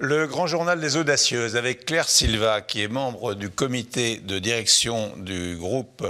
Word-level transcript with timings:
Le 0.00 0.26
grand 0.26 0.48
journal 0.48 0.80
des 0.80 0.96
audacieuses 0.96 1.54
avec 1.54 1.86
Claire 1.86 2.08
Silva, 2.08 2.60
qui 2.60 2.82
est 2.82 2.88
membre 2.88 3.34
du 3.34 3.48
comité 3.48 4.16
de 4.16 4.40
direction 4.40 5.12
du 5.16 5.56
groupe 5.56 6.04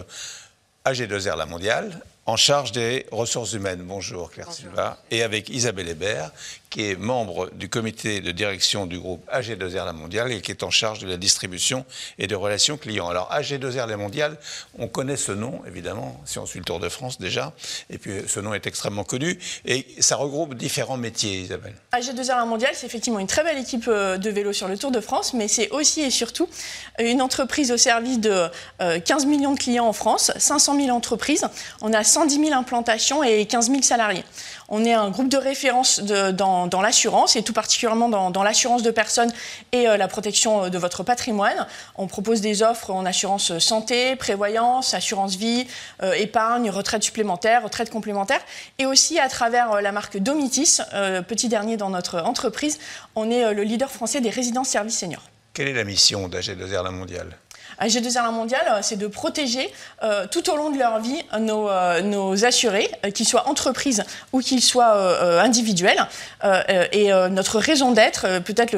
AG2R 0.87 1.37
La 1.37 1.45
Mondiale, 1.45 2.01
en 2.27 2.37
charge 2.37 2.72
des 2.72 3.06
ressources 3.11 3.53
humaines. 3.53 3.83
Bonjour 3.85 4.31
Claire 4.31 4.51
Silva. 4.53 4.99
Et 5.11 5.23
avec 5.23 5.49
Isabelle 5.51 5.88
Hébert, 5.88 6.31
qui 6.74 6.91
est 6.91 6.97
membre 6.97 7.51
du 7.54 7.69
comité 7.69 8.21
de 8.21 8.33
direction 8.33 8.87
du 8.87 8.99
groupe 8.99 9.24
AG2R 9.33 9.85
La 9.85 9.93
Mondiale 9.93 10.33
et 10.33 10.41
qui 10.41 10.51
est 10.51 10.65
en 10.65 10.71
charge 10.71 10.99
de 10.99 11.06
la 11.06 11.17
distribution 11.17 11.85
et 12.19 12.27
de 12.27 12.35
relations 12.35 12.77
clients. 12.77 13.09
Alors 13.09 13.31
AG2R 13.33 13.87
La 13.87 13.97
Mondiale, 13.97 14.37
on 14.79 14.88
connaît 14.88 15.17
ce 15.17 15.31
nom, 15.31 15.63
évidemment, 15.69 16.20
si 16.24 16.41
on 16.41 16.47
suit 16.47 16.59
le 16.59 16.65
Tour 16.65 16.80
de 16.80 16.88
France 16.88 17.20
déjà, 17.20 17.52
et 17.91 17.98
puis 17.98 18.23
ce 18.27 18.41
nom 18.41 18.54
est 18.54 18.66
extrêmement 18.66 19.04
connu, 19.04 19.38
et 19.65 19.87
ça 20.01 20.16
regroupe 20.16 20.54
différents 20.54 20.96
métiers, 20.96 21.38
Isabelle. 21.43 21.74
AG2R 21.93 22.38
La 22.38 22.45
Mondiale, 22.45 22.73
c'est 22.74 22.87
effectivement 22.87 23.20
une 23.20 23.29
très 23.29 23.45
belle 23.45 23.59
équipe 23.59 23.87
euh, 23.87 24.16
de 24.16 24.30
vélo 24.30 24.52
sur 24.52 24.66
le 24.66 24.77
Tour 24.77 24.91
de 24.91 25.01
France, 25.01 25.32
mais 25.32 25.46
c'est 25.46 25.70
aussi 25.70 26.01
et 26.01 26.10
surtout 26.10 26.48
une 26.98 27.23
entreprise 27.23 27.70
au 27.70 27.77
service 27.77 28.18
de 28.18 28.48
15 28.80 29.24
euh, 29.24 29.29
millions 29.29 29.52
de 29.52 29.60
clients 29.60 29.87
en 29.87 29.93
France, 29.93 30.32
500 30.38 30.77
000 30.80 30.96
entreprises, 30.96 31.46
on 31.82 31.93
a 31.93 32.02
110 32.14 32.46
000 32.46 32.52
implantations 32.52 33.24
et 33.24 33.45
15 33.45 33.70
000 33.70 33.82
salariés. 33.82 34.24
On 34.68 34.84
est 34.84 34.92
un 34.92 35.10
groupe 35.10 35.28
de 35.28 35.36
référence 35.36 36.00
dans, 36.00 36.80
l'assurance 36.80 37.34
et 37.34 37.42
tout 37.42 37.52
particulièrement 37.52 38.09
dans, 38.30 38.42
l'assurance 38.45 38.84
de 38.84 38.92
personnes 38.92 39.32
et 39.73 39.88
euh, 39.88 39.96
la 39.96 40.06
protection 40.06 40.64
euh, 40.64 40.68
de 40.68 40.78
votre 40.78 41.02
patrimoine. 41.02 41.66
On 41.96 42.06
propose 42.06 42.40
des 42.40 42.62
offres 42.62 42.90
en 42.90 43.04
assurance 43.04 43.59
santé, 43.59 44.14
prévoyance, 44.14 44.95
assurance 44.95 45.34
vie, 45.34 45.66
euh, 46.02 46.12
épargne, 46.12 46.70
retraite 46.70 47.02
supplémentaire, 47.02 47.64
retraite 47.64 47.90
complémentaire. 47.90 48.40
Et 48.78 48.87
aussi 48.87 49.18
à 49.18 49.28
travers 49.28 49.82
la 49.82 49.90
marque 49.90 50.18
Domitis, 50.18 50.79
petit 51.26 51.48
dernier 51.48 51.76
dans 51.76 51.90
notre 51.90 52.20
entreprise, 52.20 52.79
on 53.16 53.30
est 53.30 53.52
le 53.52 53.62
leader 53.62 53.90
français 53.90 54.20
des 54.20 54.30
résidences 54.30 54.68
services 54.68 54.98
seniors. 54.98 55.23
Quelle 55.52 55.68
est 55.68 55.73
la 55.73 55.85
mission 55.85 56.29
d'AG2R 56.29 56.85
La 56.85 56.90
Mondiale? 56.90 57.37
AG2R 57.80 58.32
mondiale, 58.32 58.64
euh, 58.70 58.78
c'est 58.82 58.96
de 58.96 59.06
protéger 59.06 59.72
euh, 60.02 60.26
tout 60.30 60.50
au 60.50 60.56
long 60.56 60.70
de 60.70 60.78
leur 60.78 61.00
vie 61.00 61.22
nos, 61.38 61.68
euh, 61.68 62.36
assurés, 62.44 62.90
qu'ils 63.14 63.26
soient 63.26 63.48
entreprises 63.48 64.05
ou 64.33 64.41
qu'ils 64.41 64.62
soient 64.62 65.41
individuels. 65.41 66.06
et 66.92 67.11
notre 67.30 67.58
raison 67.58 67.92
d'être, 67.92 68.41
peut-être 68.41 68.77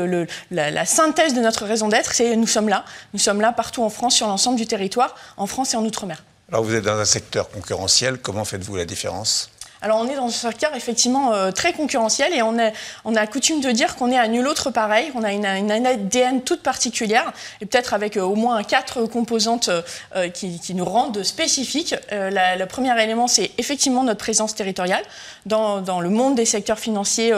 la, 0.50 0.70
la, 0.70 0.84
synthèse 0.84 1.34
de 1.34 1.40
notre 1.40 1.64
raison 1.64 1.88
d'être, 1.88 2.12
c'est 2.12 2.36
nous 2.36 2.46
sommes 2.46 2.68
là. 2.68 2.84
Nous 3.12 3.18
sommes 3.18 3.40
là 3.40 3.52
partout 3.52 3.82
en 3.82 3.90
France, 3.90 4.14
sur 4.14 4.26
l'ensemble 4.26 4.56
du 4.56 4.66
territoire, 4.66 5.14
en 5.36 5.46
France 5.46 5.74
et 5.74 5.76
en 5.76 5.84
Outre-mer. 5.84 6.22
Alors 6.50 6.62
vous 6.62 6.74
êtes 6.74 6.84
dans 6.84 6.98
un 6.98 7.04
secteur 7.04 7.50
concurrentiel, 7.50 8.18
comment 8.18 8.44
faites-vous 8.44 8.76
la 8.76 8.84
différence? 8.84 9.50
Alors 9.86 10.00
on 10.00 10.08
est 10.08 10.16
dans 10.16 10.26
un 10.26 10.30
secteur 10.30 10.74
effectivement 10.74 11.32
euh, 11.32 11.52
très 11.52 11.72
concurrentiel 11.72 12.34
et 12.34 12.42
on, 12.42 12.56
on 13.04 13.14
a 13.14 13.26
coutume 13.28 13.60
de 13.60 13.70
dire 13.70 13.94
qu'on 13.94 14.10
est 14.10 14.18
à 14.18 14.26
nul 14.26 14.44
autre 14.48 14.72
pareil, 14.72 15.12
on 15.14 15.22
a 15.22 15.32
une, 15.32 15.46
ADN 15.46 16.42
toute 16.42 16.60
particulière 16.60 17.32
et 17.60 17.66
peut-être 17.66 17.94
avec 17.94 18.16
euh, 18.16 18.22
au 18.22 18.34
moins 18.34 18.64
quatre 18.64 19.06
composantes 19.06 19.70
euh, 20.16 20.28
qui, 20.28 20.74
nous 20.74 20.84
rendent 20.84 21.22
spécifiques. 21.22 21.94
le 22.10 22.64
premier 22.64 23.00
élément 23.00 23.28
c'est 23.28 23.52
effectivement 23.58 24.02
notre 24.02 24.18
présence 24.18 24.56
territoriale. 24.56 25.04
Dans, 25.46 25.80
dans, 25.80 26.00
le 26.00 26.10
monde 26.10 26.34
des 26.34 26.44
secteurs 26.44 26.80
financiers, 26.80 27.32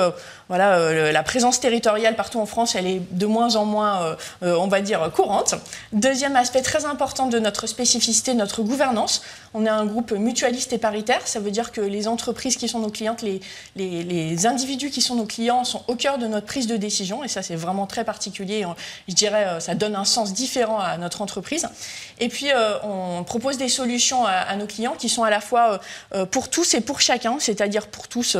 voilà, 0.48 1.12
la 1.12 1.22
présence 1.22 1.60
territoriale 1.60 2.16
partout 2.16 2.40
en 2.40 2.46
France, 2.46 2.74
elle 2.74 2.86
est 2.86 3.02
de 3.10 3.26
moins 3.26 3.56
en 3.56 3.64
moins, 3.64 4.16
on 4.42 4.66
va 4.68 4.80
dire, 4.80 5.10
courante. 5.14 5.54
Deuxième 5.92 6.36
aspect 6.36 6.62
très 6.62 6.84
important 6.84 7.26
de 7.26 7.38
notre 7.38 7.66
spécificité, 7.66 8.34
notre 8.34 8.62
gouvernance. 8.62 9.22
On 9.54 9.64
est 9.64 9.70
un 9.70 9.86
groupe 9.86 10.12
mutualiste 10.12 10.72
et 10.72 10.78
paritaire, 10.78 11.26
ça 11.26 11.40
veut 11.40 11.50
dire 11.50 11.72
que 11.72 11.80
les 11.80 12.08
entreprises 12.08 12.56
qui 12.56 12.68
sont 12.68 12.80
nos 12.80 12.90
clientes, 12.90 13.22
les, 13.76 14.46
individus 14.46 14.90
qui 14.90 15.00
sont 15.00 15.16
nos 15.16 15.24
clients 15.24 15.64
sont 15.64 15.82
au 15.88 15.94
cœur 15.94 16.18
de 16.18 16.26
notre 16.26 16.46
prise 16.46 16.66
de 16.66 16.76
décision. 16.76 17.24
Et 17.24 17.28
ça, 17.28 17.42
c'est 17.42 17.56
vraiment 17.56 17.86
très 17.86 18.04
particulier. 18.04 18.64
Je 19.08 19.14
dirais, 19.14 19.46
euh, 19.46 19.60
ça 19.60 19.74
donne 19.74 19.96
un 19.96 20.04
sens 20.04 20.32
différent 20.32 20.78
à 20.78 20.96
notre 20.98 21.22
entreprise. 21.22 21.68
Et 22.20 22.28
puis, 22.28 22.50
euh, 22.50 22.78
on 22.82 23.24
propose 23.24 23.58
des 23.58 23.68
solutions 23.68 24.24
à, 24.26 24.54
nos 24.56 24.66
clients 24.66 24.94
qui 24.98 25.08
sont 25.08 25.24
à 25.24 25.30
la 25.30 25.40
fois 25.40 25.80
euh, 26.14 26.26
pour 26.26 26.50
tous 26.50 26.74
et 26.74 26.80
pour 26.80 27.00
chacun, 27.00 27.38
c'est-à-dire 27.38 27.86
pour 27.88 28.08
tous 28.08 28.36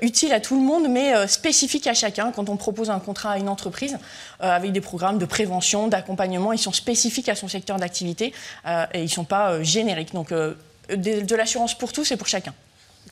utiles 0.00 0.32
à 0.32 0.40
tout 0.40 0.56
le 0.56 0.62
monde, 0.62 0.88
mais 0.88 1.26
spécifiques 1.38 1.86
à 1.86 1.94
chacun. 1.94 2.32
Quand 2.32 2.48
on 2.48 2.56
propose 2.56 2.90
un 2.90 3.00
contrat 3.00 3.32
à 3.32 3.38
une 3.38 3.48
entreprise 3.48 3.96
avec 4.40 4.72
des 4.72 4.80
programmes 4.80 5.18
de 5.18 5.24
prévention, 5.26 5.88
d'accompagnement, 5.88 6.52
ils 6.52 6.58
sont 6.58 6.72
spécifiques 6.72 7.28
à 7.28 7.34
son 7.34 7.48
secteur 7.48 7.78
d'activité 7.78 8.32
et 8.66 8.98
ils 8.98 9.02
ne 9.02 9.16
sont 9.20 9.24
pas 9.24 9.62
génériques. 9.62 10.12
Donc, 10.12 10.32
de 10.32 11.34
l'assurance 11.34 11.76
pour 11.76 11.92
tous 11.92 12.10
et 12.12 12.16
pour 12.16 12.26
chacun. 12.26 12.54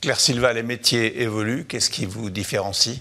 Claire 0.00 0.20
Silva, 0.20 0.52
les 0.52 0.62
métiers 0.62 1.22
évoluent. 1.22 1.64
Qu'est-ce 1.64 1.90
qui 1.90 2.04
vous 2.04 2.30
différencie? 2.30 2.98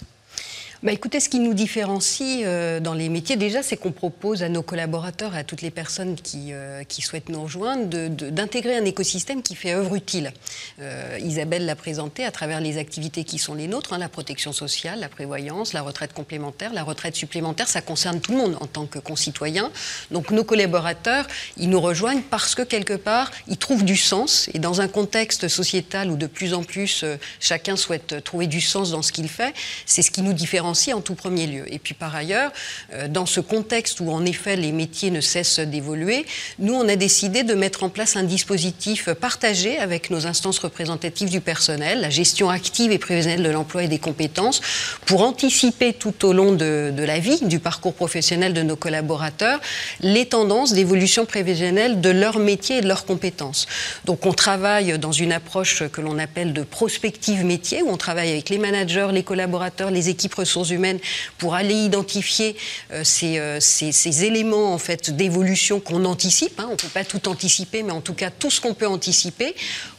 Bah, 0.83 0.91
écoutez, 0.91 1.19
ce 1.19 1.29
qui 1.29 1.39
nous 1.39 1.53
différencie 1.53 2.43
euh, 2.43 2.79
dans 2.79 2.93
les 2.93 3.07
métiers, 3.07 3.37
déjà, 3.37 3.63
c'est 3.63 3.77
qu'on 3.77 3.91
propose 3.91 4.43
à 4.43 4.49
nos 4.49 4.61
collaborateurs 4.61 5.33
et 5.35 5.39
à 5.39 5.43
toutes 5.43 5.61
les 5.61 5.71
personnes 5.71 6.15
qui, 6.15 6.51
euh, 6.51 6.83
qui 6.83 7.01
souhaitent 7.01 7.29
nous 7.29 7.43
rejoindre 7.43 7.87
d'intégrer 8.09 8.75
un 8.75 8.83
écosystème 8.83 9.41
qui 9.41 9.55
fait 9.55 9.73
œuvre 9.73 9.95
utile. 9.95 10.33
Euh, 10.81 11.17
Isabelle 11.21 11.65
l'a 11.65 11.75
présenté 11.75 12.25
à 12.25 12.31
travers 12.31 12.59
les 12.59 12.77
activités 12.77 13.23
qui 13.23 13.37
sont 13.39 13.53
les 13.53 13.67
nôtres, 13.67 13.93
hein, 13.93 13.97
la 13.97 14.09
protection 14.09 14.51
sociale, 14.51 14.99
la 14.99 15.07
prévoyance, 15.07 15.71
la 15.71 15.81
retraite 15.81 16.13
complémentaire, 16.13 16.73
la 16.73 16.83
retraite 16.83 17.15
supplémentaire, 17.15 17.69
ça 17.69 17.81
concerne 17.81 18.19
tout 18.19 18.33
le 18.33 18.37
monde 18.37 18.57
en 18.59 18.67
tant 18.67 18.85
que 18.85 18.99
concitoyen. 18.99 19.71
Donc 20.11 20.31
nos 20.31 20.43
collaborateurs, 20.43 21.25
ils 21.57 21.69
nous 21.69 21.81
rejoignent 21.81 22.21
parce 22.21 22.53
que 22.53 22.61
quelque 22.61 22.93
part, 22.93 23.31
ils 23.47 23.57
trouvent 23.57 23.85
du 23.85 23.95
sens 23.97 24.49
et 24.53 24.59
dans 24.59 24.81
un 24.81 24.87
contexte 24.87 25.47
sociétal 25.47 26.11
où 26.11 26.17
de 26.17 26.27
plus 26.27 26.53
en 26.53 26.63
plus 26.63 27.05
chacun 27.39 27.77
souhaite 27.77 28.23
trouver 28.23 28.47
du 28.47 28.61
sens 28.61 28.91
dans 28.91 29.01
ce 29.01 29.11
qu'il 29.11 29.29
fait, 29.29 29.53
c'est 29.85 30.01
ce 30.01 30.11
qui 30.11 30.21
nous 30.21 30.33
différencie 30.33 30.64
en 30.65 31.01
tout 31.01 31.15
premier 31.15 31.47
lieu. 31.47 31.71
Et 31.73 31.79
puis 31.79 31.93
par 31.93 32.15
ailleurs, 32.15 32.51
euh, 32.93 33.07
dans 33.07 33.25
ce 33.25 33.39
contexte 33.39 33.99
où 33.99 34.11
en 34.11 34.25
effet 34.25 34.55
les 34.55 34.71
métiers 34.71 35.11
ne 35.11 35.21
cessent 35.21 35.59
d'évoluer, 35.59 36.25
nous 36.59 36.73
on 36.73 36.87
a 36.87 36.95
décidé 36.95 37.43
de 37.43 37.53
mettre 37.53 37.83
en 37.83 37.89
place 37.89 38.15
un 38.15 38.23
dispositif 38.23 39.09
partagé 39.13 39.77
avec 39.77 40.09
nos 40.09 40.25
instances 40.25 40.59
représentatives 40.59 41.29
du 41.29 41.41
personnel, 41.41 42.01
la 42.01 42.09
gestion 42.09 42.49
active 42.49 42.91
et 42.91 42.97
prévisionnelle 42.97 43.43
de 43.43 43.49
l'emploi 43.49 43.83
et 43.83 43.87
des 43.87 43.99
compétences, 43.99 44.61
pour 45.05 45.21
anticiper 45.21 45.93
tout 45.93 46.25
au 46.25 46.33
long 46.33 46.53
de, 46.53 46.93
la 46.97 47.19
vie, 47.19 47.39
du 47.45 47.59
parcours 47.59 47.93
professionnel 47.93 48.53
de 48.53 48.61
nos 48.61 48.75
collaborateurs, 48.75 49.59
les 50.01 50.25
tendances 50.25 50.73
d'évolution 50.73 51.25
prévisionnelle 51.25 52.01
de 52.01 52.09
leur 52.09 52.39
métier 52.39 52.77
et 52.77 52.81
de 52.81 52.87
leurs 52.87 53.05
compétences. 53.05 53.67
Donc 54.05 54.25
on 54.25 54.33
travaille 54.33 54.97
dans 54.97 55.11
une 55.11 55.31
approche 55.31 55.87
que 55.89 56.01
l'on 56.01 56.17
appelle 56.17 56.53
de 56.53 56.63
prospective 56.63 57.45
métier, 57.45 57.83
où 57.83 57.89
on 57.89 57.97
travaille 57.97 58.31
avec 58.31 58.49
les 58.49 58.57
managers, 58.57 59.09
les 59.11 59.23
collaborateurs, 59.23 59.91
les 59.91 60.09
équipes 60.09 60.33
ressources 60.33 60.54
humaines 60.63 60.99
pour 61.37 61.55
aller 61.55 61.75
identifier 61.75 62.55
euh, 62.91 63.03
euh, 63.23 63.57
ces, 63.59 64.25
éléments 64.25 64.73
en 64.73 64.77
fait 64.77 65.11
d'évolution 65.11 65.79
qu'on 65.79 66.05
anticipe. 66.05 66.59
Hein. 66.59 66.67
On 66.69 66.73
ne 66.73 66.77
peut 66.77 66.87
pas 66.87 67.03
tout 67.03 67.27
anticiper, 67.27 67.83
mais 67.83 67.91
en 67.91 68.01
tout 68.01 68.13
cas 68.13 68.29
tout 68.29 68.49
ce 68.49 68.61
qu'on 68.61 68.73
peut 68.73 68.87
anticiper 68.87 69.55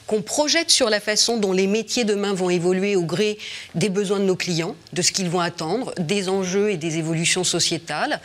qu'on 0.06 0.22
projette 0.22 0.70
sur 0.70 0.88
la 0.88 1.00
façon 1.00 1.36
dont 1.36 1.52
les 1.52 1.66
métiers 1.66 2.04
demain 2.04 2.32
vont 2.32 2.50
évoluer 2.50 2.96
au 2.96 3.02
gré 3.02 3.38
des 3.74 3.88
besoins 3.88 4.20
de 4.20 4.24
nos 4.24 4.36
clients, 4.36 4.76
de 4.92 5.02
ce 5.02 5.12
qu'ils 5.12 5.28
vont 5.28 5.40
attendre, 5.40 5.92
des 5.98 6.28
enjeux 6.28 6.70
et 6.70 6.76
des 6.76 6.98
évolutions 6.98 7.44
sociétales. 7.44 8.20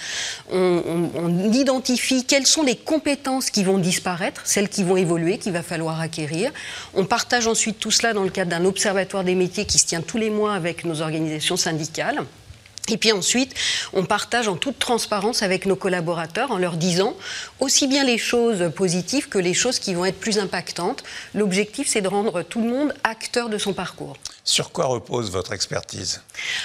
On, 0.51 1.09
on, 1.15 1.51
identifie 1.51 2.23
quelles 2.23 2.45
sont 2.45 2.63
les 2.63 2.75
compétences 2.75 3.49
qui 3.49 3.63
vont 3.63 3.77
disparaître, 3.77 4.41
celles 4.45 4.69
qui 4.69 4.83
vont 4.83 4.97
évoluer, 4.97 5.37
qu'il 5.37 5.53
va 5.53 5.63
falloir 5.63 5.99
acquérir. 5.99 6.51
On 6.93 7.05
partage 7.05 7.47
ensuite 7.47 7.79
tout 7.79 7.91
cela 7.91 8.13
dans 8.13 8.23
le 8.23 8.29
cadre 8.29 8.51
d'un 8.51 8.65
observatoire 8.65 9.23
des 9.23 9.35
métiers 9.35 9.65
qui 9.65 9.79
se 9.79 9.85
tient 9.85 10.01
tous 10.01 10.17
les 10.17 10.29
mois 10.29 10.53
avec 10.53 10.85
nos 10.85 11.01
organisations 11.01 11.57
syndicales. 11.57 12.23
Et 12.89 12.97
puis 12.97 13.11
ensuite, 13.11 13.53
on 13.93 14.05
partage 14.05 14.47
en 14.47 14.55
toute 14.55 14.79
transparence 14.79 15.43
avec 15.43 15.65
nos 15.65 15.75
collaborateurs 15.75 16.51
en 16.51 16.57
leur 16.57 16.77
disant 16.77 17.15
aussi 17.59 17.87
bien 17.87 18.03
les 18.03 18.17
choses 18.17 18.71
positives 18.75 19.29
que 19.29 19.37
les 19.37 19.53
choses 19.53 19.79
qui 19.79 19.93
vont 19.93 20.05
être 20.05 20.19
plus 20.19 20.39
impactantes. 20.39 21.03
L'objectif, 21.33 21.87
c'est 21.87 22.01
de 22.01 22.07
rendre 22.07 22.41
tout 22.43 22.61
le 22.61 22.69
monde 22.69 22.93
acteur 23.03 23.49
de 23.49 23.57
son 23.57 23.73
parcours. 23.73 24.17
Sur 24.43 24.72
quoi 24.72 24.85
repose 24.85 25.31
votre 25.31 25.53
expertise? 25.53 26.22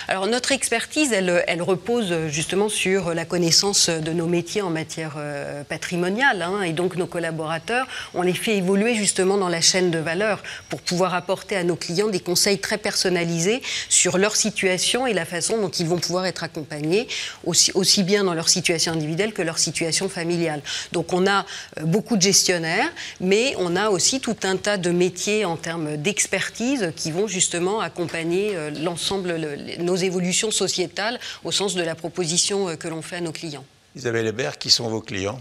Alors 0.09 0.27
notre 0.27 0.53
expertise, 0.53 1.13
elle, 1.13 1.45
elle, 1.47 1.61
repose 1.61 2.29
justement 2.29 2.71
sur 2.71 3.13
la 3.13 3.27
connaissance 3.27 3.91
de 3.91 4.13
nos 4.13 4.27
métiers 4.27 4.63
en 4.63 4.71
matière 4.71 5.15
euh, 5.19 5.63
patrimoniale. 5.63 6.41
Hein, 6.41 6.63
et 6.63 6.73
donc 6.73 6.97
nos 6.97 7.07
collaborateurs, 7.07 7.87
on 8.15 8.23
les 8.23 8.33
fait 8.33 8.57
évoluer 8.57 8.95
justement 8.95 9.37
dans 9.37 9.51
la 9.51 9.61
chaîne 9.61 9.91
de 9.91 9.99
valeur 9.99 10.43
pour 10.71 10.81
pouvoir 10.81 11.15
apporter 11.15 11.55
à 11.55 11.65
nos 11.65 11.77
clients 11.77 12.09
des 12.09 12.21
conseils 12.21 12.59
très 12.59 12.79
personnalisés 12.79 13.61
sur 13.91 14.17
leur 14.17 14.37
situation 14.37 15.07
et 15.07 15.13
la 15.13 15.27
façon 15.27 15.59
dont 15.61 15.69
ils 15.69 15.87
vont 15.87 15.99
pouvoir 16.07 16.27
être 16.27 16.45
accompagnés, 16.45 17.09
aussi, 17.45 17.73
aussi 17.75 18.03
bien 18.03 18.25
dans 18.25 18.35
leur 18.35 18.49
situation 18.49 18.93
individuelle 18.93 19.33
que 19.33 19.43
leur 19.43 19.59
situation 19.59 20.09
familiale. 20.09 20.63
Donc 20.93 21.13
on 21.13 21.27
a 21.27 21.45
euh, 21.79 21.85
beaucoup 21.85 22.17
de 22.17 22.23
gestionnaires, 22.23 22.91
mais 23.21 23.55
on 23.59 23.77
a 23.77 23.91
aussi 23.91 24.21
tout 24.21 24.37
un 24.45 24.57
tas 24.57 24.79
de 24.79 24.91
métiers 24.91 25.45
en 25.45 25.57
termes 25.57 25.97
d'expertise 25.97 26.93
qui 26.97 27.11
vont 27.11 27.27
justement 27.27 27.81
accompagner 27.81 28.55
euh, 28.55 28.71
l'ensemble, 28.71 29.37
nos 29.79 29.97
évolutions 29.97 30.51
sociétales 30.51 31.19
au 31.45 31.53
sens 31.53 31.75
de 31.75 31.83
la 31.83 31.95
proposition 31.95 32.69
euh, 32.69 32.77
que 32.77 32.89
l'on 32.89 33.03
fait 33.03 33.17
à 33.17 33.21
nos 33.21 33.33
clients. 33.33 33.65
Isabelle 33.95 34.27
Hébert, 34.27 34.59
qui 34.59 34.71
sont 34.71 34.89
vos 34.89 35.01
clients? 35.01 35.41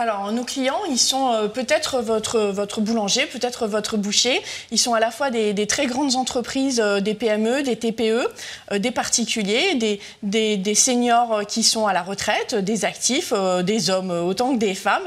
Alors, 0.00 0.32
nos 0.32 0.44
clients, 0.44 0.80
ils 0.88 0.98
sont 0.98 1.30
euh, 1.30 1.46
peut-être 1.46 2.00
votre, 2.00 2.40
votre 2.40 2.80
boulanger, 2.80 3.26
peut-être 3.26 3.66
votre 3.66 3.98
boucher. 3.98 4.40
Ils 4.70 4.78
sont 4.78 4.94
à 4.94 5.00
la 5.00 5.10
fois 5.10 5.30
des, 5.30 5.66
très 5.66 5.84
grandes 5.84 6.16
entreprises, 6.16 6.80
euh, 6.82 7.00
des 7.00 7.12
PME, 7.12 7.62
des 7.62 7.76
TPE, 7.76 8.26
euh, 8.72 8.78
des 8.78 8.92
particuliers, 8.92 9.74
des, 9.74 10.00
des, 10.22 10.74
seniors 10.74 11.42
qui 11.46 11.62
sont 11.62 11.86
à 11.86 11.92
la 11.92 12.00
retraite, 12.00 12.54
des 12.54 12.86
actifs, 12.86 13.34
des 13.62 13.90
hommes 13.90 14.10
autant 14.10 14.54
que 14.54 14.58
des 14.58 14.74
femmes. 14.74 15.02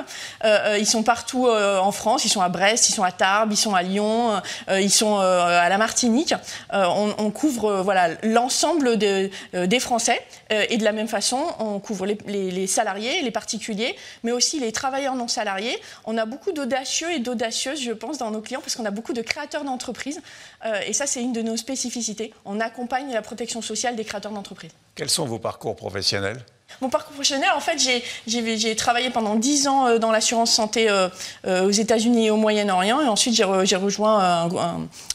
ils 0.78 0.86
sont 0.86 1.02
partout 1.02 1.48
en 1.48 1.92
France, 1.92 2.26
ils 2.26 2.30
sont 2.30 2.42
à 2.42 2.50
Brest, 2.50 2.90
ils 2.90 2.92
sont 2.92 3.04
à 3.04 3.12
Tarbes, 3.12 3.52
ils 3.52 3.58
sont 3.58 3.74
à 3.74 3.82
Lyon, 3.82 4.42
ils 4.70 4.92
sont 4.92 5.18
à 5.18 5.68
la 5.70 5.78
Martinique. 5.78 6.36
On, 6.72 7.32
couvre 7.32 7.82
voilà 7.82 8.10
l'ensemble 8.24 8.98
des 8.98 9.80
Français 9.80 10.22
et 10.52 10.78
de 10.78 10.84
la 10.84 10.92
même 10.92 11.08
façon, 11.08 11.40
on 11.60 11.80
couvre 11.80 12.06
les, 12.06 12.18
les 12.28 12.68
salariés, 12.68 13.22
les 13.22 13.32
particuliers, 13.32 13.96
mais 14.24 14.32
aussi 14.32 14.60
les 14.60 14.72
travailleurs 14.72 14.83
non 15.16 15.28
salariés. 15.28 15.78
On 16.06 16.18
a 16.18 16.26
beaucoup 16.26 16.52
d'audacieux 16.52 17.12
et 17.12 17.20
d'audacieuses, 17.20 17.82
je 17.82 17.92
pense, 17.92 18.18
dans 18.18 18.32
nos 18.32 18.42
clients, 18.42 18.62
parce 18.62 18.76
qu'on 18.76 18.86
a 18.86 18.92
beaucoup 18.92 19.14
de 19.14 19.22
créateurs 19.22 19.64
d'entreprises. 19.64 20.22
Euh, 20.66 20.80
et 20.86 20.94
ça, 20.94 21.06
c'est 21.08 21.22
une 21.22 21.34
de 21.34 21.42
nos 21.42 21.58
spécificités. 21.58 22.34
On 22.46 22.60
accompagne 22.60 23.12
la 23.12 23.22
protection 23.22 23.62
sociale 23.62 23.96
des 23.96 24.04
créateurs 24.04 24.32
d'entreprises. 24.32 24.72
Quels 24.96 25.10
sont 25.10 25.26
vos 25.26 25.40
parcours 25.40 25.76
professionnels? 25.76 26.44
Mon 26.82 26.90
parcours 26.90 27.14
professionnel, 27.14 27.50
en 27.56 27.60
fait, 27.60 27.78
j'ai 28.26 28.76
travaillé 28.76 29.12
pendant 29.12 29.36
10 29.36 29.68
ans 29.68 29.88
euh, 29.88 30.00
dans 30.00 30.12
l'assurance 30.12 30.52
santé 30.52 30.88
euh, 30.90 31.10
aux 31.46 31.72
États-Unis 31.72 32.28
et 32.28 32.32
au 32.32 32.38
Moyen-Orient. 32.38 33.02
Et 33.02 33.08
ensuite, 33.08 33.36
j'ai 33.36 33.76
rejoint 33.76 34.50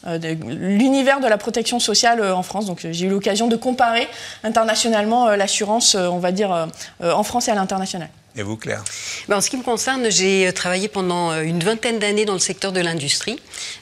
l'univers 0.05 1.21
de 1.21 1.27
la 1.27 1.39
protection 1.39 1.81
sociale 1.81 2.23
en 2.23 2.43
France. 2.43 2.67
Donc, 2.67 2.87
j'ai 2.89 3.07
eu 3.07 3.11
l'occasion 3.11 3.49
de 3.49 3.57
comparer 3.57 4.07
internationalement 4.45 5.31
l'assurance, 5.31 5.95
on 5.97 6.19
va 6.19 6.31
dire, 6.31 6.69
en 7.03 7.23
France 7.25 7.49
et 7.49 7.51
à 7.51 7.55
l'international. 7.55 8.09
Vous, 8.43 8.57
Claire 8.57 8.85
ben, 9.29 9.39
En 9.39 9.41
ce 9.41 9.51
qui 9.51 9.57
me 9.57 9.63
concerne, 9.63 10.11
j'ai 10.11 10.47
euh, 10.47 10.53
travaillé 10.53 10.89
pendant 10.89 11.33
euh, 11.33 11.43
une 11.43 11.61
vingtaine 11.61 11.99
d'années 11.99 12.25
dans 12.25 12.35
le 12.35 12.39
secteur 12.39 12.73
de 12.73 12.81
l'industrie, 12.81 13.39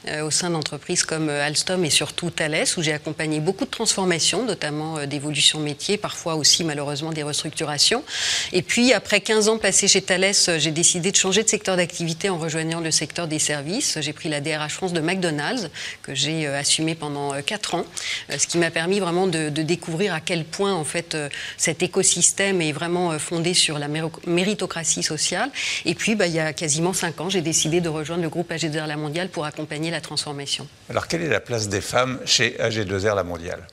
euh, 0.07 0.23
au 0.23 0.31
sein 0.31 0.49
d'entreprises 0.49 1.03
comme 1.03 1.29
Alstom 1.29 1.85
et 1.85 1.89
surtout 1.89 2.29
Thales, 2.29 2.65
où 2.77 2.81
j'ai 2.81 2.93
accompagné 2.93 3.39
beaucoup 3.39 3.65
de 3.65 3.69
transformations, 3.69 4.43
notamment 4.43 5.05
d'évolution 5.05 5.59
métier, 5.59 5.97
parfois 5.97 6.35
aussi 6.35 6.63
malheureusement 6.63 7.11
des 7.11 7.23
restructurations. 7.23 8.03
Et 8.51 8.61
puis, 8.61 8.93
après 8.93 9.21
15 9.21 9.49
ans 9.49 9.57
passés 9.57 9.87
chez 9.87 10.01
Thales, 10.01 10.33
j'ai 10.57 10.71
décidé 10.71 11.11
de 11.11 11.15
changer 11.15 11.43
de 11.43 11.49
secteur 11.49 11.77
d'activité 11.77 12.29
en 12.29 12.37
rejoignant 12.37 12.79
le 12.79 12.91
secteur 12.91 13.27
des 13.27 13.39
services. 13.39 13.99
J'ai 14.01 14.13
pris 14.13 14.29
la 14.29 14.41
DRH 14.41 14.73
France 14.73 14.93
de 14.93 15.01
McDonald's, 15.01 15.69
que 16.01 16.15
j'ai 16.15 16.47
assumé 16.47 16.95
pendant 16.95 17.39
4 17.41 17.75
ans, 17.75 17.85
ce 18.35 18.47
qui 18.47 18.57
m'a 18.57 18.71
permis 18.71 18.99
vraiment 18.99 19.27
de, 19.27 19.49
de, 19.49 19.61
découvrir 19.61 20.13
à 20.13 20.19
quel 20.19 20.45
point, 20.45 20.73
en 20.73 20.83
fait, 20.83 21.17
cet 21.57 21.83
écosystème 21.83 22.61
est 22.61 22.71
vraiment 22.71 23.17
fondé 23.19 23.53
sur 23.53 23.79
la 23.79 23.87
méritocratie 23.87 24.46
méritocratie 24.47 25.03
sociale. 25.03 25.49
Et 25.85 25.93
puis, 25.93 26.15
bah, 26.15 26.27
il 26.27 26.33
y 26.33 26.39
a 26.39 26.53
quasiment 26.53 26.93
cinq 26.93 27.19
ans, 27.19 27.29
j'ai 27.29 27.41
décidé 27.41 27.81
de 27.81 27.89
rejoindre 27.89 28.23
le 28.23 28.29
groupe 28.29 28.49
AG2R 28.51 28.87
La 28.87 28.97
Mondiale 28.97 29.29
pour 29.29 29.45
accompagner 29.45 29.91
la 29.91 30.01
transformation. 30.01 30.67
Alors, 30.89 31.07
quelle 31.07 31.21
est 31.21 31.29
la 31.29 31.41
place 31.41 31.67
des 31.67 31.81
femmes 31.81 32.19
chez 32.25 32.55
AG2R 32.59 33.15
La 33.15 33.23
Mondiale? 33.23 33.67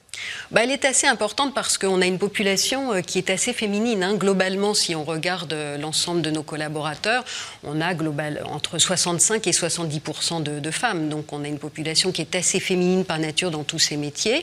Bah, 0.50 0.62
elle 0.64 0.70
est 0.70 0.84
assez 0.84 1.06
importante 1.06 1.54
parce 1.54 1.78
qu'on 1.78 2.00
a 2.00 2.06
une 2.06 2.18
population 2.18 2.92
euh, 2.92 3.00
qui 3.00 3.18
est 3.18 3.30
assez 3.30 3.52
féminine. 3.52 4.02
Hein. 4.02 4.14
Globalement, 4.14 4.74
si 4.74 4.94
on 4.94 5.04
regarde 5.04 5.52
euh, 5.52 5.78
l'ensemble 5.78 6.22
de 6.22 6.30
nos 6.30 6.42
collaborateurs, 6.42 7.24
on 7.62 7.80
a 7.80 7.94
global, 7.94 8.42
entre 8.46 8.78
65 8.78 9.46
et 9.46 9.50
70% 9.50 10.42
de, 10.42 10.70
femmes. 10.70 11.08
Donc 11.08 11.32
on 11.32 11.44
a 11.44 11.48
une 11.48 11.58
population 11.58 12.10
qui 12.10 12.22
est 12.22 12.34
assez 12.34 12.58
féminine 12.60 13.04
par 13.04 13.18
nature 13.18 13.50
dans 13.50 13.64
tous 13.64 13.78
ces 13.78 13.96
métiers, 13.96 14.42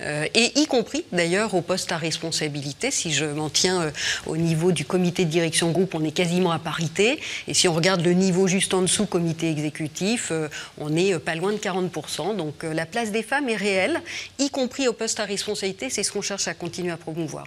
euh, 0.00 0.26
et 0.34 0.58
y 0.58 0.66
compris 0.66 1.04
d'ailleurs 1.12 1.54
au 1.54 1.60
poste 1.60 1.92
à 1.92 1.96
responsabilité. 1.96 2.90
Si 2.90 3.12
je 3.12 3.24
m'en 3.24 3.50
tiens 3.50 3.92
au 4.26 4.36
niveau 4.36 4.72
du 4.72 4.84
comité 4.84 5.24
de 5.24 5.30
direction 5.30 5.70
groupe, 5.70 5.94
on 5.94 6.04
est 6.04 6.12
quasiment 6.12 6.50
à 6.50 6.58
parité. 6.58 7.20
Et 7.46 7.54
si 7.54 7.68
on 7.68 7.74
regarde 7.74 8.00
le 8.02 8.12
niveau 8.12 8.48
juste 8.48 8.74
en 8.74 8.82
dessous, 8.82 9.06
comité 9.06 9.50
exécutif, 9.50 10.32
on 10.78 10.96
est 10.96 11.18
pas 11.18 11.34
loin 11.34 11.52
de 11.52 11.58
40 11.58 12.36
Donc 12.36 12.62
la 12.62 12.86
place 12.86 13.12
des 13.12 13.22
femmes 13.22 13.48
est 13.48 13.56
réelle, 13.56 14.00
y 14.38 14.50
compris 14.50 14.88
au 14.88 14.92
poste 14.92 15.17
à 15.20 15.24
responsabilité, 15.24 15.90
c'est 15.90 16.02
ce 16.02 16.12
qu'on 16.12 16.22
cherche 16.22 16.48
à 16.48 16.54
continuer 16.54 16.92
à 16.92 16.96
promouvoir. 16.96 17.46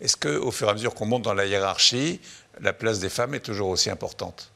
Est-ce 0.00 0.16
qu'au 0.16 0.50
fur 0.50 0.66
et 0.66 0.70
à 0.70 0.74
mesure 0.74 0.94
qu'on 0.94 1.06
monte 1.06 1.22
dans 1.22 1.34
la 1.34 1.46
hiérarchie, 1.46 2.20
la 2.60 2.72
place 2.72 2.98
des 2.98 3.08
femmes 3.08 3.34
est 3.34 3.40
toujours 3.40 3.68
aussi 3.68 3.88
importante? 3.90 4.50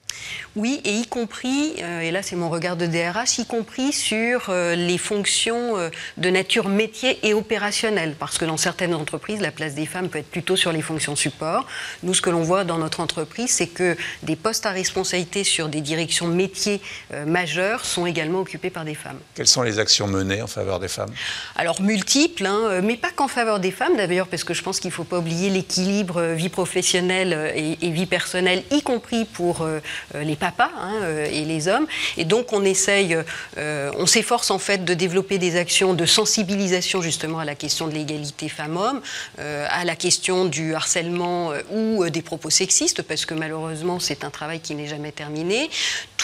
Oui, 0.57 0.81
et 0.85 0.93
y 0.93 1.07
compris, 1.07 1.75
euh, 1.83 2.01
et 2.01 2.11
là 2.11 2.23
c'est 2.23 2.35
mon 2.35 2.49
regard 2.49 2.77
de 2.77 2.87
DRH, 2.87 3.39
y 3.39 3.47
compris 3.47 3.93
sur 3.93 4.47
euh, 4.49 4.75
les 4.75 4.97
fonctions 4.97 5.77
euh, 5.77 5.91
de 6.17 6.31
nature 6.31 6.71
métier 6.71 7.19
et 7.23 7.35
opérationnelle, 7.35 8.17
parce 8.19 8.39
que 8.39 8.47
dans 8.47 8.57
certaines 8.57 8.95
entreprises, 8.95 9.43
la 9.43 9.51
place 9.51 9.75
des 9.75 9.85
femmes 9.85 10.09
peut 10.09 10.19
être 10.19 10.31
plutôt 10.31 10.57
sur 10.57 10.73
les 10.73 10.81
fonctions 10.81 11.15
support. 11.15 11.67
Nous, 12.03 12.15
ce 12.15 12.23
que 12.23 12.31
l'on 12.31 12.43
voit 12.43 12.65
dans 12.65 12.79
notre 12.79 13.01
entreprise, 13.01 13.51
c'est 13.51 13.67
que 13.67 13.99
des 14.23 14.35
postes 14.35 14.65
à 14.65 14.71
responsabilité 14.71 15.45
sur 15.45 15.69
des 15.69 15.83
directions 15.83 16.27
métiers 16.27 16.81
majeures 17.27 17.85
sont 17.85 18.07
également 18.07 18.41
occupés 18.41 18.71
par 18.71 18.85
des 18.85 18.95
femmes. 18.95 19.19
Quelles 19.35 19.47
sont 19.47 19.63
les 19.63 19.79
actions 19.79 20.07
menées 20.07 20.41
en 20.41 20.47
faveur 20.47 20.81
des 20.81 20.89
femmes? 20.89 21.13
Alors 21.55 21.83
multiples, 21.83 22.47
hein, 22.47 22.81
mais 22.83 22.97
pas 22.97 23.11
qu'en 23.11 23.29
faveur 23.29 23.61
des 23.61 23.71
femmes 23.71 23.97
d'ailleurs, 23.97 24.29
parce 24.29 24.45
que 24.45 24.55
je 24.55 24.63
pense 24.63 24.81
qu'il 24.81 24.89
ne 24.89 24.95
faut 24.95 25.05
pas 25.05 25.19
oublier 25.19 25.51
l'équilibre 25.51 26.23
vie 26.23 26.49
professionnelle 26.49 27.53
et, 27.55 27.91
vie 27.91 28.07
personnelle, 28.07 28.63
y 28.71 28.83
compris 28.83 29.25
pour 29.25 29.67
les 30.15 30.37
papas 30.37 30.71
hein, 30.81 30.93
euh, 31.03 31.27
et 31.31 31.45
les 31.45 31.69
hommes. 31.69 31.87
Et 32.17 32.25
donc 32.25 32.53
on 32.53 32.65
essaye, 32.65 33.17
euh, 33.59 33.91
on 33.99 34.07
s'efforce 34.07 34.51
en 34.51 34.59
fait 34.59 34.85
de 34.85 34.95
développer 34.95 35.39
des 35.39 35.57
actions 35.57 35.95
de 35.95 36.07
sensibilisation 36.07 37.03
justement 37.03 37.39
à 37.39 37.45
la 37.45 37.55
question 37.55 37.89
de 37.89 37.95
l'égalité 37.95 38.49
femmes-hommes, 38.49 39.01
à 39.39 39.85
la 39.85 39.97
question 39.97 40.45
du 40.45 40.75
harcèlement 40.75 41.53
ou 41.73 42.09
des 42.09 42.23
propos 42.23 42.51
sexistes, 42.51 43.03
parce 43.03 43.27
que 43.27 43.35
malheureusement 43.35 43.99
c'est 44.01 44.25
un 44.25 44.31
travail 44.31 44.61
qui 44.61 44.75
n'est 44.75 44.87
jamais 44.87 45.13
terminé. 45.13 45.71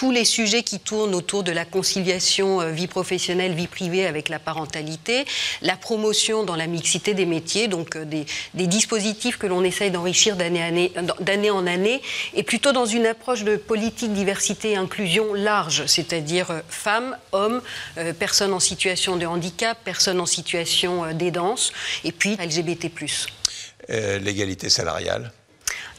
Tous 0.03 0.11
les 0.11 0.25
sujets 0.25 0.65
qui 0.65 0.81
tournent 0.81 1.15
autour 1.15 1.45
de 1.45 1.53
la 1.53 1.65
conciliation 1.65 2.73
vie 2.73 2.89
professionnelle, 2.89 3.55
vie 3.55 3.69
privée 3.69 4.05
avec 4.05 4.29
la 4.29 4.41
parentalité, 4.41 5.25
la 5.61 5.77
promotion 5.77 6.43
dans 6.43 6.57
la 6.57 6.67
mixité 6.67 7.15
des 7.15 7.25
métiers, 7.25 7.69
donc 7.69 7.97
des, 7.97 8.27
des 8.55 8.67
dispositifs 8.67 9.39
que 9.39 9.47
l'on 9.47 9.63
essaye 9.63 9.93
d'enrichir 9.93 10.35
d'année 10.35 11.51
en 11.53 11.67
année, 11.69 12.03
et 12.35 12.43
plutôt 12.43 12.73
dans 12.73 12.85
une 12.85 13.07
approche 13.07 13.45
de 13.45 13.55
politique 13.55 14.13
diversité 14.13 14.73
et 14.73 14.77
inclusion 14.77 15.35
large, 15.35 15.87
c'est-à-dire 15.87 16.51
euh, 16.51 16.61
femmes, 16.69 17.17
hommes, 17.31 17.63
euh, 17.97 18.13
personnes 18.13 18.55
en 18.55 18.59
situation 18.59 19.15
de 19.15 19.25
handicap, 19.25 19.79
personnes 19.85 20.19
en 20.19 20.27
situation 20.27 21.05
euh, 21.05 21.13
d'aidance, 21.13 21.73
et 22.03 22.11
puis 22.11 22.35
LGBT. 22.35 22.91
L'égalité 23.89 24.69
salariale 24.69 25.31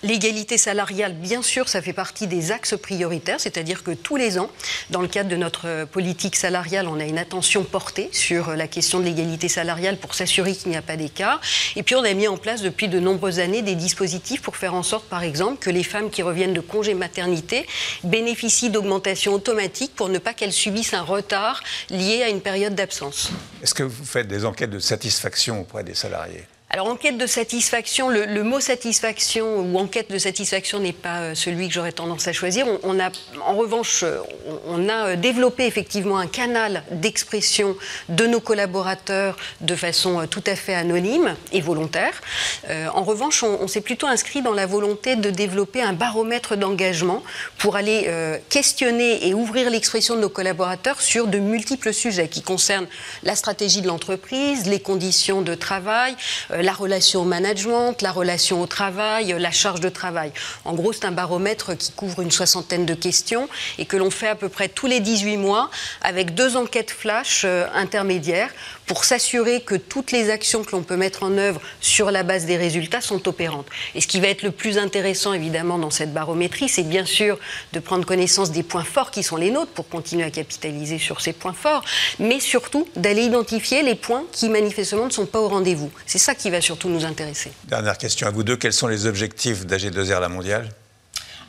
L'égalité 0.04 0.58
salariale, 0.58 1.14
bien 1.14 1.42
sûr, 1.42 1.70
ça 1.70 1.82
fait 1.82 1.94
partie 1.94 2.28
des 2.28 2.52
axes 2.52 2.76
prioritaires, 2.78 3.40
c'est-à-dire 3.40 3.84
que 3.84 3.92
tous 3.92 4.18
les 4.18 4.38
ans, 4.38 4.50
dans 4.90 5.02
le 5.02 5.08
cadre 5.08 5.30
de 5.30 5.38
notre 5.38 5.86
politique 5.86 6.36
salariale, 6.36 6.90
on 6.90 7.00
a 7.00 7.06
une 7.06 7.18
attention 7.18 7.64
portée 7.64 8.10
sur 8.12 8.54
la 8.54 8.68
question 8.68 9.00
de 9.00 9.06
l'égalité 9.06 9.48
salariale 9.48 9.96
pour 9.96 10.14
s'assurer 10.14 10.54
qu'il 10.54 10.72
n'y 10.72 10.76
a 10.76 10.82
pas 10.82 10.98
d'écart. 10.98 11.40
Et 11.78 11.84
puis 11.84 11.96
on 11.96 12.04
a 12.04 12.14
mis 12.14 12.28
en 12.28 12.36
place 12.36 12.62
depuis 12.62 12.90
de 12.90 13.00
nombreuses 13.00 13.40
années 13.40 13.62
des 13.62 13.76
dispositifs 13.76 14.42
pour 14.42 14.58
faire 14.58 14.74
en 14.74 14.84
sorte, 14.84 15.06
par 15.06 15.24
exemple, 15.24 15.60
que 15.60 15.70
les 15.70 15.84
femmes 15.84 16.10
qui 16.10 16.22
reviennent 16.22 16.54
de 16.54 16.60
congé 16.60 16.96
maternité 16.96 17.66
bénéficient 18.04 18.72
d'augmentations 18.72 19.34
automatiques 19.34 19.96
pour 19.96 20.10
ne 20.10 20.18
pas 20.18 20.34
qu'elles 20.34 20.52
subissent 20.52 20.94
un 20.94 21.04
retard 21.04 21.64
lié 21.90 22.24
à 22.24 22.30
une 22.30 22.42
période 22.42 22.76
d'absence. 22.76 23.32
Est-ce 23.62 23.74
que 23.74 23.84
vous 23.84 24.04
faites 24.04 24.28
des 24.28 24.44
enquêtes 24.44 24.70
de 24.70 24.80
satisfaction 24.80 25.62
auprès 25.62 25.86
des 25.86 25.96
salariés? 25.96 26.44
Alors, 26.74 26.88
enquête 26.88 27.20
de 27.20 27.28
satisfaction, 27.28 28.10
le, 28.10 28.42
mot 28.42 28.60
satisfaction 28.60 29.60
ou 29.60 29.78
enquête 29.78 30.10
de 30.10 30.18
satisfaction 30.18 30.80
n'est 30.80 30.92
pas 30.92 31.20
euh, 31.20 31.36
celui 31.36 31.68
que 31.68 31.74
j'aurais 31.76 31.92
tendance 31.92 32.28
à 32.28 32.34
choisir. 32.34 32.66
On, 32.82 33.00
a, 33.00 33.12
en 33.46 33.54
revanche, 33.54 34.02
euh, 34.02 34.18
on, 34.66 34.90
a 34.90 35.10
euh, 35.10 35.16
développé 35.16 35.68
effectivement 35.68 36.18
un 36.18 36.26
canal 36.26 36.82
d'expression 36.90 37.78
de 38.10 38.26
nos 38.26 38.40
collaborateurs 38.40 39.38
de 39.62 39.76
façon 39.76 40.26
tout 40.26 40.42
à 40.48 40.56
fait 40.56 40.74
anonyme 40.74 41.36
et 41.52 41.62
volontaire. 41.62 42.22
en 42.70 43.04
revanche, 43.04 43.44
on, 43.44 43.68
s'est 43.68 43.82
plutôt 43.82 44.08
inscrit 44.08 44.42
dans 44.42 44.54
la 44.54 44.66
volonté 44.66 45.16
de 45.16 45.30
développer 45.30 45.82
un 45.84 45.94
baromètre 45.94 46.58
d'engagement 46.58 47.22
pour 47.60 47.76
aller 47.76 48.10
questionner 48.50 49.28
et 49.28 49.34
ouvrir 49.34 49.70
l'expression 49.70 50.16
de 50.16 50.22
nos 50.22 50.30
collaborateurs 50.30 51.02
sur 51.02 51.28
de 51.28 51.38
multiples 51.38 51.94
sujets 51.94 52.28
qui 52.28 52.42
concernent 52.42 52.88
la 53.24 53.36
stratégie 53.36 53.82
de 53.82 53.88
l'entreprise, 53.88 54.66
les 54.66 54.80
conditions 54.80 55.42
de 55.42 55.54
travail, 55.56 56.16
la 56.64 56.74
relation 56.74 57.22
au 57.22 57.26
management, 57.26 58.02
la 58.02 58.12
relation 58.12 58.62
au 58.62 58.68
travail, 58.68 59.36
la 59.38 59.52
charge 59.52 59.82
de 59.82 59.90
travail. 59.90 60.32
En 60.64 60.74
gros, 60.74 60.94
c'est 60.94 61.06
un 61.06 61.12
baromètre 61.12 61.78
qui 61.78 61.92
couvre 61.92 62.22
une 62.22 62.32
soixantaine 62.32 62.86
de 62.86 62.94
questions 62.94 63.50
et 63.78 63.86
que 63.86 63.98
l'on 63.98 64.10
fait 64.10 64.30
à 64.30 64.36
peu 64.36 64.50
près 64.50 64.70
tous 64.70 64.88
les 64.88 65.02
18 65.02 65.38
mois 65.38 65.70
avec 66.02 66.34
deux 66.34 66.56
enquêtes 66.56 66.92
flash 66.92 67.44
euh, 67.44 67.68
intermédiaires 67.74 68.52
pour 68.86 69.06
s'assurer 69.06 69.62
que 69.62 69.76
toutes 69.76 70.12
les 70.12 70.30
actions 70.30 70.64
que 70.64 70.72
l'on 70.72 70.84
peut 70.84 70.98
mettre 70.98 71.24
en 71.24 71.38
œuvre 71.38 71.62
sur 71.82 72.12
la 72.12 72.24
base 72.24 72.46
des 72.46 72.58
résultats 72.58 73.02
sont 73.02 73.28
opérantes. 73.28 73.68
Et 73.96 74.02
ce 74.02 74.08
qui 74.08 74.20
va 74.20 74.28
être 74.28 74.44
le 74.44 74.52
plus 74.52 74.78
intéressant 74.78 75.34
évidemment 75.34 75.78
dans 75.78 75.90
cette 75.90 76.14
barométrie, 76.14 76.70
c'est 76.70 76.84
bien 76.84 77.06
sûr 77.06 77.38
de 77.74 77.80
prendre 77.80 78.06
connaissance 78.06 78.52
des 78.52 78.64
points 78.64 78.84
forts 78.84 79.12
qui 79.12 79.24
sont 79.24 79.38
les 79.38 79.52
nôtres 79.52 79.72
pour 79.72 79.88
continuer 79.88 80.24
à 80.24 80.32
capitaliser 80.32 81.00
sur 81.00 81.22
ces 81.22 81.34
points 81.34 81.54
forts, 81.54 81.84
mais 82.20 82.40
surtout 82.40 82.88
d'aller 82.96 83.24
identifier 83.24 83.84
les 83.84 83.96
points 83.96 84.24
qui 84.32 84.50
manifestement 84.50 85.06
ne 85.06 85.12
sont 85.12 85.26
pas 85.26 85.40
au 85.40 85.48
rendez-vous. 85.48 85.92
C'est 86.06 86.20
ça 86.20 86.36
qui 86.36 86.50
va 86.50 86.62
surtout 86.62 86.90
nous 86.90 87.06
intéresser. 87.06 87.52
Dernière 87.66 87.98
question 87.98 88.28
à 88.28 88.32
vous 88.32 88.44
deux, 88.44 88.58
quels 88.58 88.74
sont 88.74 88.88
les 88.88 89.06
objectifs 89.06 89.66
d'AG2R 89.66 90.20
La 90.20 90.30
Mondiale? 90.30 90.70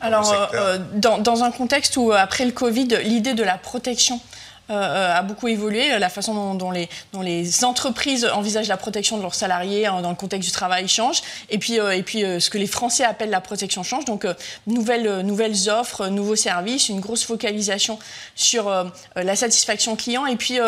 Alors, 0.01 0.51
dans, 0.95 1.19
dans, 1.19 1.45
un 1.45 1.51
contexte 1.51 1.97
où, 1.97 2.13
après 2.13 2.45
le 2.45 2.53
Covid, 2.53 2.89
l'idée 3.05 3.33
de 3.33 3.43
la 3.43 3.57
protection 3.57 4.17
euh, 4.17 4.54
a 4.69 5.23
beaucoup 5.23 5.49
évolué. 5.49 5.99
La 5.99 6.09
façon 6.09 6.55
dont, 6.55 6.71
les, 6.71 7.65
entreprises 7.65 8.27
envisagent 8.33 8.69
la 8.69 8.77
protection 8.77 9.17
de 9.17 9.23
leurs 9.23 9.35
salariés 9.35 9.87
hein, 9.87 10.01
dans 10.01 10.11
le 10.11 10.17
contexte 10.17 10.49
du 10.49 10.53
travail 10.53 10.89
change. 10.89 11.23
Et 11.51 11.59
puis, 11.59 11.79
euh, 11.79 11.97
et 11.97 12.03
puis 12.03 12.25
euh, 12.25 12.41
ce 12.41 12.51
que 12.51 12.59
les 12.59 12.67
Français 12.67 13.05
appellent 13.05 13.31
la 13.31 13.41
protection 13.41 13.83
change. 13.83 14.05
Donc, 14.05 14.27
nouvelles, 14.67 15.21
nouvelles 15.21 15.69
offres, 15.69 16.09
nouveaux 16.09 16.37
services, 16.37 16.89
une 16.89 17.01
grosse 17.01 17.25
focalisation 17.25 17.99
sur 18.35 18.73
la 19.17 19.37
satisfaction 19.37 19.97
client. 19.97 20.27
Et 20.27 20.37
puis, 20.37 20.59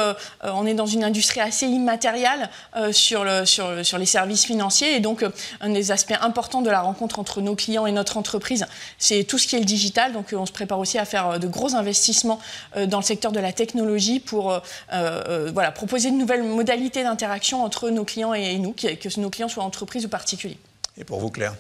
on 0.43 0.67
est 0.67 0.75
dans 0.75 0.87
une 0.87 1.05
industrie 1.05 1.41
assez 1.41 1.67
immatérielle 1.67 2.51
sur, 2.93 3.25
le, 3.25 3.45
sur, 3.45 3.85
sur, 3.85 3.99
les 3.99 4.07
services 4.07 4.45
financiers. 4.45 4.97
Et 4.97 5.01
donc, 5.01 5.25
un 5.61 5.69
des 5.71 5.91
aspects 5.91 6.15
importants 6.21 6.63
de 6.63 6.71
la 6.71 6.81
rencontre 6.81 7.19
entre 7.19 7.41
nos 7.41 7.55
clients 7.55 7.87
et 7.87 7.93
notre 7.93 8.17
entreprise, 8.17 8.67
c'est 8.99 9.25
tout 9.25 9.39
ce 9.39 9.47
qui 9.47 9.57
est 9.57 9.61
le 9.61 9.65
digital. 9.65 10.13
Donc, 10.13 10.35
on 10.37 10.47
se 10.47 10.53
prépare 10.53 10.79
aussi 10.79 10.99
à 10.99 11.05
faire 11.05 11.39
de 11.39 11.47
gros 11.47 11.75
investissements 11.75 12.41
dans 12.77 12.99
le 12.99 13.05
secteur 13.05 13.33
de 13.33 13.41
la 13.41 13.53
technologie 13.53 13.86
pour 14.21 14.53
euh, 14.53 14.61
euh, 14.93 15.71
proposer 15.75 16.11
de 16.11 16.17
nouvelles 16.17 16.43
modalités 16.43 17.03
d'interaction 17.03 17.63
entre 17.63 17.91
nos 17.91 18.05
clients 18.05 18.35
et 18.35 18.59
nous, 18.59 18.73
que 18.73 19.21
nos 19.21 19.31
clients 19.31 19.49
soient 19.49 19.65
entreprises 19.65 20.05
ou 20.05 20.09
particuliers. 20.09 20.59
Et 20.99 21.05
pour 21.05 21.21
vous, 21.21 21.31
Claire? 21.31 21.55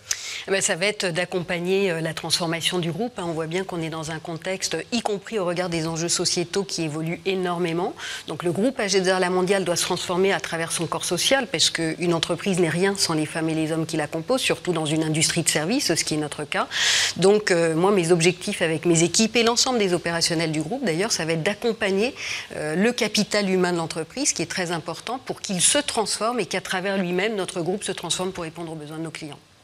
Eh 0.48 0.50
ben, 0.50 0.60
Ça 0.60 0.76
va 0.76 0.86
être 0.86 1.06
d'accompagner 1.06 1.90
euh, 1.90 2.00
la 2.00 2.14
transformation 2.14 2.78
du 2.78 2.92
groupe. 2.92 3.18
Hein. 3.18 3.24
On 3.26 3.32
voit 3.32 3.46
bien 3.46 3.64
qu'on 3.64 3.80
est 3.80 3.90
dans 3.90 4.10
un 4.10 4.18
contexte, 4.18 4.76
y 4.92 5.00
compris 5.00 5.38
au 5.38 5.44
regard 5.44 5.68
des 5.68 5.86
enjeux 5.86 6.08
sociétaux, 6.08 6.64
qui 6.64 6.82
évoluent 6.82 7.20
énormément. 7.26 7.94
Donc 8.28 8.42
le 8.42 8.52
groupe 8.52 8.78
AG 8.80 8.94
La 9.04 9.30
Mondiale 9.30 9.64
doit 9.64 9.76
se 9.76 9.82
transformer 9.82 10.32
à 10.32 10.40
travers 10.40 10.72
son 10.72 10.86
corps 10.86 11.04
social, 11.04 11.46
parce 11.46 11.70
qu'une 11.70 12.14
entreprise 12.14 12.58
n'est 12.58 12.68
rien 12.68 12.94
sans 12.96 13.14
les 13.14 13.26
femmes 13.26 13.48
et 13.48 13.54
les 13.54 13.72
hommes 13.72 13.86
qui 13.86 13.96
la 13.96 14.06
composent, 14.06 14.40
surtout 14.40 14.72
dans 14.72 14.86
une 14.86 15.02
industrie 15.02 15.42
de 15.42 15.48
services, 15.48 15.94
ce 15.94 16.04
qui 16.04 16.14
est 16.14 16.18
notre 16.18 16.44
cas. 16.44 16.68
Donc 17.16 17.50
euh, 17.50 17.74
moi, 17.74 17.90
mes 17.90 18.12
objectifs 18.12 18.62
avec 18.62 18.84
mes 18.84 19.02
équipes 19.02 19.36
et 19.36 19.42
l'ensemble 19.42 19.78
des 19.78 19.94
opérationnels 19.94 20.52
du 20.52 20.60
groupe, 20.60 20.84
d'ailleurs, 20.84 21.12
ça 21.12 21.24
va 21.24 21.32
être 21.32 21.42
d'accompagner 21.42 22.14
euh, 22.56 22.74
le 22.74 22.92
capital 22.92 23.48
humain 23.48 23.72
de 23.72 23.78
l'entreprise, 23.78 24.32
qui 24.32 24.42
est 24.42 24.50
très 24.50 24.70
important, 24.70 25.18
pour 25.18 25.40
qu'il 25.40 25.60
se 25.60 25.78
transforme 25.78 26.40
et 26.40 26.46
qu'à 26.46 26.60
travers 26.60 26.98
lui-même, 26.98 27.34
notre 27.34 27.60
groupe 27.60 27.84
se 27.84 27.92
transforme 27.92 28.32
pour 28.32 28.44
répondre 28.44 28.72
aux 28.72 28.76
besoins 28.76 28.98
de 28.98 29.02
nos 29.02 29.10
clients. 29.10 29.38